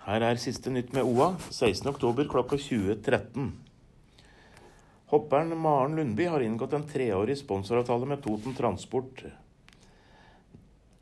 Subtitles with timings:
[0.00, 3.50] Her er siste nytt med OA, 16.10 klokka 20.13.
[5.10, 9.20] Hopperen Maren Lundby har inngått en treårig sponsoravtale med Toten Transport.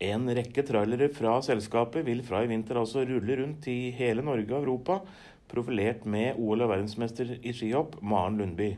[0.02, 4.50] En rekke trailere fra selskapet vil fra i vinter altså rulle rundt i hele Norge
[4.50, 4.98] og Europa,
[5.46, 8.72] profilert med OL- og verdensmester i skihopp Maren Lundby.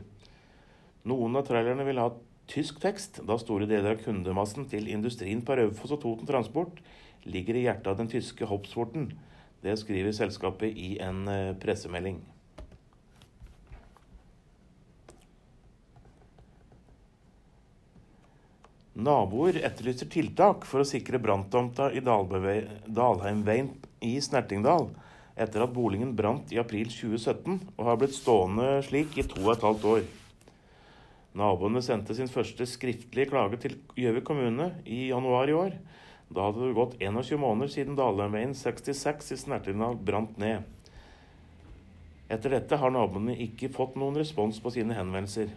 [1.09, 2.11] Noen av trailerne vil ha
[2.51, 6.77] tysk tekst, da store deler av kundemassen til industrien på Raufoss og Toten Transport
[7.25, 9.09] ligger i hjertet av den tyske hoppsporten.
[9.61, 12.21] Det skriver selskapet i en eh, pressemelding.
[19.01, 23.71] Naboer etterlyser tiltak for å sikre branntomta i Dalheimveien
[24.03, 24.89] i Snertingdal
[25.41, 29.53] etter at boligen brant i april 2017 og har blitt stående slik i to og
[29.55, 30.03] et halvt år.
[31.39, 35.77] Naboene sendte sin første skriftlige klage til Gjøvik kommune i januar i år.
[36.31, 40.63] Da hadde det gått 21 måneder siden Dalheimveien 66 i Snertingdal brant ned.
[42.31, 45.51] Etter dette har naboene ikke fått noen respons på sine henvendelser.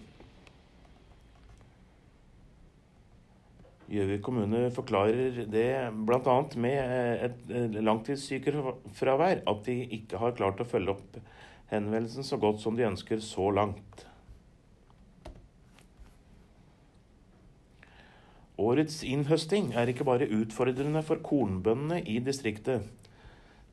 [3.94, 5.68] Gjøvik kommune forklarer det
[6.08, 6.36] bl.a.
[6.58, 7.52] med et
[7.84, 11.20] langtidssykefravær, at de ikke har klart å følge opp
[11.70, 14.06] henvendelsen så godt som de ønsker så langt.
[18.64, 22.84] Årets innhøsting er ikke bare utfordrende for kornbøndene i distriktet.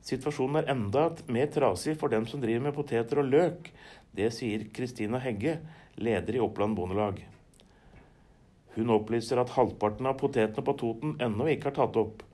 [0.02, 3.70] Situasjonen er enda mer trasig for dem som driver med poteter og løk.
[4.12, 5.60] Det sier Kristina Hegge,
[5.96, 7.22] leder i Oppland Bondelag.
[8.74, 12.24] Hun opplyser at halvparten av potetene på Toten ennå ikke er tatt opp.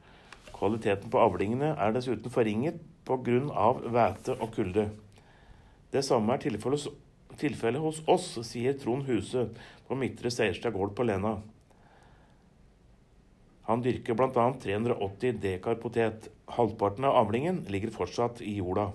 [0.55, 3.39] Kvaliteten på avlingene er dessuten forringet pga.
[3.85, 4.89] hvete og kulde.
[5.93, 6.43] Det samme er
[7.39, 9.49] tilfellet hos oss, sier Trond Huse
[9.87, 11.39] på Midtre Seierstad gård på Lena.
[13.69, 14.55] Han dyrker bl.a.
[14.63, 16.31] 380 dekar potet.
[16.57, 18.87] Halvparten av avlingen ligger fortsatt i jorda.